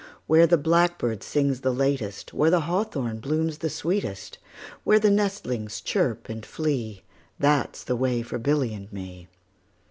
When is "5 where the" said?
2.31-2.61